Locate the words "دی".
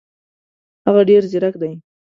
1.61-1.71